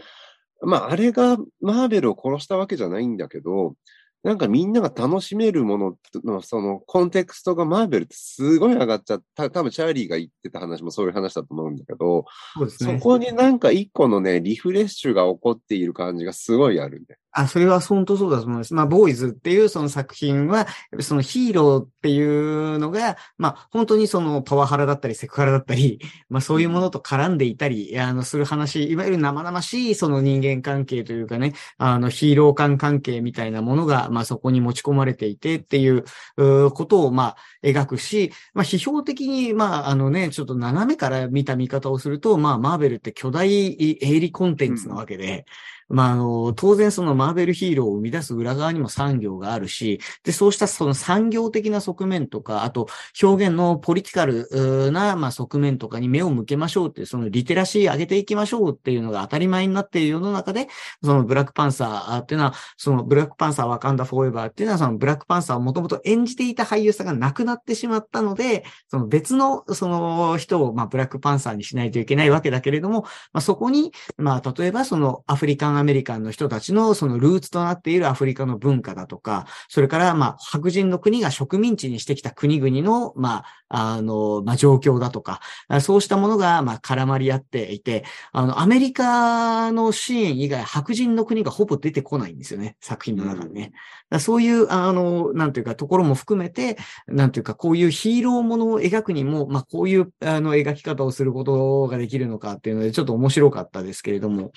[0.61, 3.75] まあ、あれがマーベルを殺したわけじゃないんだけど、
[4.23, 9.51] なんかみんなが楽しめるものの、そのコンテクストがマーベルってすごい上がっちゃった。
[9.51, 12.97] 多分チャーリーが言ってた話もそういう話だと思うんだけど、そね。
[12.97, 17.19] そこになんか一個のね、リフレッシュが起こっている感じがすごいあるんだよ。
[17.37, 18.73] あ、それは本当そうだと思います。
[18.73, 20.67] まあ、ボーイズっていうその作品は、
[21.01, 36.05] そのヒーローっていうのが、まあ、本当にそのパワハラだったりセクハラだったり、 まあ、そういうものと絡んでいたり、あの、する話、いわゆる生々しいその人間関係というかね、あの、ヒーロー間関係みたいなものが、まあ、そこに持ち込まれていてっていう、
[36.37, 45.45] うことを、まあ、描くし、まあ、批評的に、まあ、あのね、ちょっと斜めから見た見方をすると、まあ、マーベルって巨大営利コンテンツなわけで、
[45.89, 52.87] まあ、あの、当然そのマーベルヒーローを生み出す裏側にも産業があるし、で、そうしたその産業的な側面とか、あと
[53.21, 60.67] 表現のポリティカルな、まあ、側面とかに目を向けましょうってう、そのリテラシー上げていきましょうっていうのが当たり前になっている世の中で、
[61.03, 93.61] そのブラックパンサーっていうのは、そのブラックパンサーワカンダフォーエバーっていうのは、そのブラックパンサーをもともと演じていた俳優さんが亡くなってしまったので、その別のその人を、まあ、ブラックパンサーにしないといけないわけだけれども、まあ、そこに、まあ、例えばそのアフリカンアメリカンの人たちのそのルーツとなっているアフリカの文化だとか、それからまあ白人の国が植民地にしてきた国々のまあ、あの、まあ状況だとか、あそうしたものがまあ絡まり合っていて、あの、アメリカの支援以外白人の国がほぼ出てこないんですよね、作品の中にね。
[93.61, 93.75] だか
[94.11, 104.51] らそういう、あの、なんていうか、ところも含めて、なんていうか、こういうヒーローものを描くにも、まあ、こういう、あの、描き方をすることができるのかっていうので、ちょっと面白かったですけれども。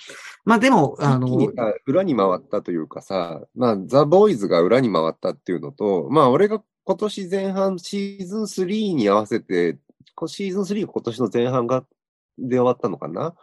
[0.45, 1.51] まあ、でも、あの、
[1.85, 9.77] 裏に回ったというかさ、まあ、ザ・ボーイズが裏に回ったっていうのと、まあ、俺が今年前半シーズン3に合わせて、
[10.27, 11.85] シーズン3が今年の前半が、
[12.37, 13.35] で終わったのかな？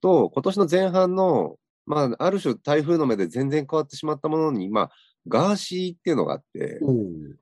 [0.00, 4.90] と、今年の前半の、まあ、ある種台風の目で全然変わってしまったものに、まあ、
[5.28, 6.80] ガーシーっていうのがあって、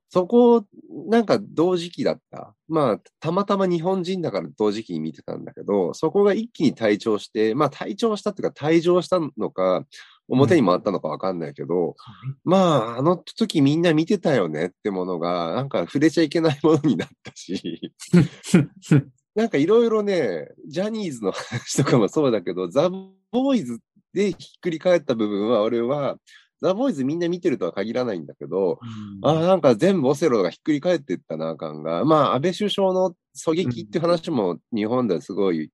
[0.09, 0.65] そこ、
[1.09, 2.55] なんか同時期だった。
[2.69, 9.85] まあ、たまたま日本人だから同時期に見てたんだけど、そこが一気に退場して、まあ退場したっていうか退場したのか、
[10.29, 11.97] 表に回ったのかわかんないけど、
[12.45, 17.93] まあ、あの時みんな見てたよねってものが、なんか触れちゃいけないものになったし、
[19.35, 23.81] なんかいろいろね、ジャニーズの話とかもそうだけど、ザ・ボーイズ
[24.13, 26.17] でひっくり返った部分は、俺は、
[26.65, 28.81] ザ・ボーイズみんな見てるとは限らないんだけど、
[29.23, 32.07] ああ、なんか全部オセロがひっくり返っていったな、感が。
[32.07, 35.71] まあ、安倍首相の狙撃っていう話も日本ではすごい、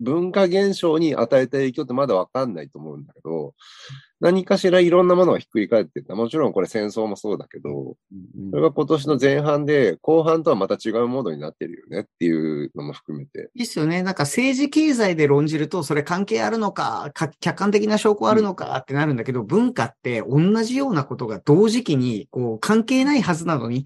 [0.00, 3.54] 文化現象に与えた影響ってまだわかんないと思うんだけど、
[4.22, 6.14] 何かしらいろんなものがひっくり返っていった。
[6.14, 7.96] もちろんこれ戦争もそうだけど、
[8.50, 13.50] それが今年の前半で、後半とはまた違うモードになってるよねっていうのも含めて。
[13.56, 14.04] いいっすよね。
[14.04, 23.84] なんか政治経済で論じると、それ関係あるのか、か客観的な証拠あるのかってなるんだけど、文化って同じようなことが同時期に、こう、関係ないはずなのに、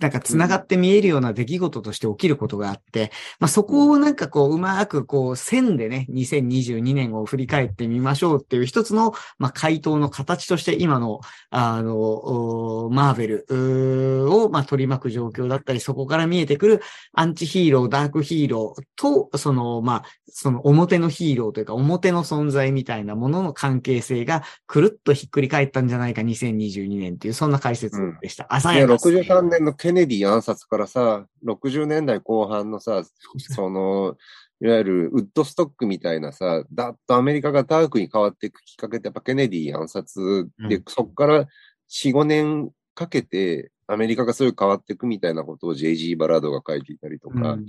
[0.00, 11.20] なんか繋がって見えるような出来事として起きることがあって、まあそこをなんかこう、うまくこう、線でね、2022年を振り返ってみましょうっていう一つの、まあ回答の形として今の、
[11.50, 16.80] あの、おマーベルを、まあ取り巻く状況だったり、そこから見えてくる
[17.12, 28.48] アンチヒーロー、ダークヒーローと、その、まあ、その表のヒーローというか、表の存在みたいなものの関係性が、くるっとひっくり返ったんじゃないか、2022年っていう、そんな解説でした。
[28.60, 33.02] ね、鮮やかですね63年のケネディ暗殺からさ、60年代後半のさ、
[33.36, 34.16] その、
[34.62, 41.46] いわゆるウッドストックみたいなさ、だっとアメリカがダークに変わっていくきっかけってやっぱケネディ暗殺で、うんそこから
[41.90, 46.16] 4、5年かけてアメリカがそういう変わっていくみたいなことを J.G.
[46.16, 47.66] バラードが書いていたりとか、うん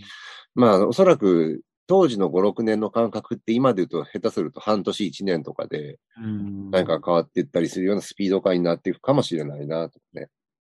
[0.53, 10.29] まあおそらく当時の5、6年の感覚って今で言うと下手すると半年1年とかでうん何か変わっていったりするようなスピード感になっていくかもしれないなとかね。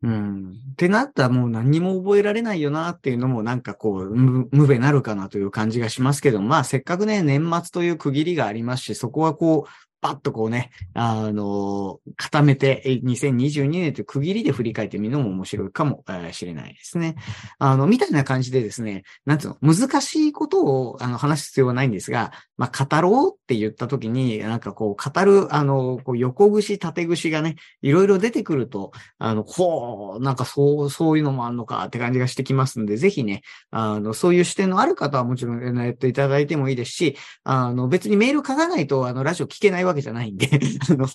[0.03, 0.51] うん。
[0.73, 17.15] ってなったらもう何にも覚えられないよなっていうのもなんかこう、無無べなるかなという感じがしますけど、まあせっかくね、年末という区切りがありますし、そこはこう、パッとこうね、あの、固めて、2022年という区切りで振り返ってみるのも面白いかもしれないですね。
[17.59, 33.41] あの、みたいな感じでですね、なんつうの、難しいことをあの話す必要はないんですが、まあ、語ろうって言ったときに、なんかこう、語る、あの、こう横串、縦串がね、いろいろ出てくると、あの、ほう、なんかそう、そういうのもあんのかって感じがしてきますんで、ぜひね、
[33.71, 40.47] あの、そういう視点のある方はもちろん、やっていただいてもいいですし、あの、別にメール書かないと、あの、ラジオ聞けないわけじゃないんで、
[40.89, 41.07] あの、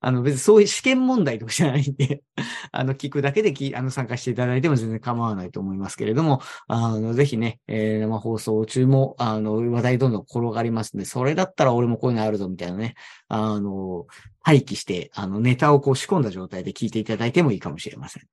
[0.00, 2.22] あの、別にそういう試験問題とかじゃないんで、
[2.70, 12.94] あの、聞くだけでき、あの、参加していただいても全然構わないと思いますけれども、あの、ぜひね、えー生放送中も、あの、話題どんどん転がりますんで、それだったら俺もこういうのあるぞ、みたいなね、
[13.28, 14.06] あの、
[14.44, 18.24] 待機して、あの、ネタをこう仕込んだ状態で聞いていただいてもいいかもしれません。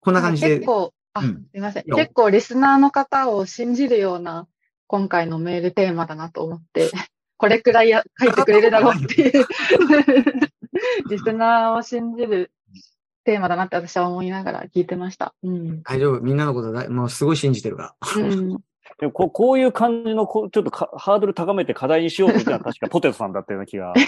[0.00, 1.84] こんな感じで結、構、あ、うんすいません。
[1.84, 4.46] 結構リスナーの方を信じるような
[4.86, 6.90] 今回のメールテーマだなと思って、
[7.42, 9.32] これくらいや書いてくれるだろうっていう、
[11.10, 12.52] リスナーを信じる
[13.24, 15.34] テーマだなって私は思いながら聞いてました。
[15.42, 15.82] うん。
[15.82, 16.20] 大丈夫。
[16.20, 18.22] みんなのことだ、もうすごい信じてるから。
[18.22, 18.58] うん、
[19.00, 23.92] でもこうこういう感じのこう、ちょっとかハードル高めて課題にしようと言ったのは確かポテトさんだったような気が。
[23.96, 24.06] 信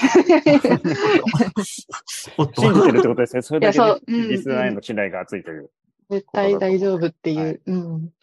[2.73, 3.43] じてるってことですね。
[3.43, 5.73] それだけでいやそううんリスナーへの信頼がついてる。
[6.09, 7.61] 絶対大丈夫っていう。
[7.67, 8.14] うん。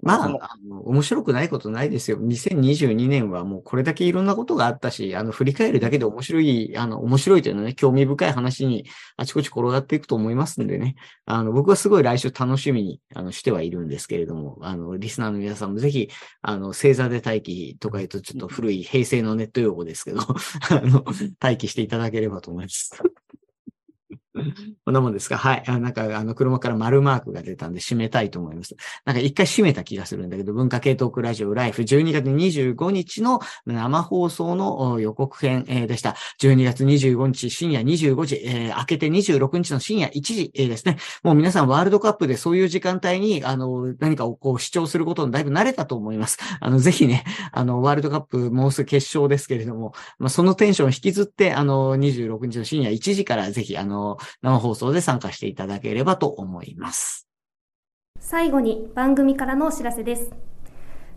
[0.00, 2.18] まあ、あの面白くないことないですよ。
[2.18, 8.86] 2022年はもうこれだけいろんなことがあったし、あの、振り返るだけで面白い、あの、面白いというのはね、興味深い話に
[9.16, 10.94] あちこち転がっていくと思いますんでね。
[11.26, 16.08] あの、僕はすごい来週楽しみに、あの、してはいるんですけれども、あの、リスナーの皆さんもぜひ、
[16.42, 20.20] あの、星座で待機とか言うとちょっと古い平成のネット用語ですけど、
[20.70, 21.04] あの、
[21.40, 22.92] 待機していただければと思います。
[24.84, 25.38] こんなもんですか？
[25.38, 25.62] はい。
[25.66, 28.76] あなんか、あの、車から丸マークが出たんで締めたいと思います。
[29.04, 36.16] なんか一回締めた気がするんだけど、文化系トークラジオライフ12月25日の生放送の予告編、でした。
[36.40, 40.98] 12月25日深夜25時、えー明けて26日の深夜1時、ですね。
[41.22, 46.38] もう皆さんワールドカップでそういう時間帯に、あの、何かをこう視聴することにだいぶ慣れたと思います。
[46.60, 57.28] あの、ぜひね、あの、ワールドカップもうすぐ決勝ですけれども、まあ、そのテンションを引きずって、あの、26日の深夜1時からぜひ、あの、生放送で参加していただければと思います。
[58.20, 60.30] 最後に番組からのお知らせです。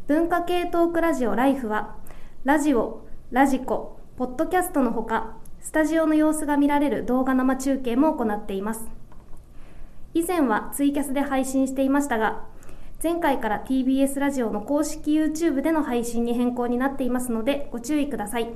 [0.07, 1.97] 文化系トークラジオライフは、
[2.43, 8.89] ラジオ、ラジコ、ポッドキャストのほか、スタジオの様子が見られる動画生中継も行っています。
[10.13, 12.45] 以前はツイキャスで配信していましたが、
[13.01, 18.49] 前回から TBS ラジオの公式 YouTube での配信に変更になっていますのでご注意ください。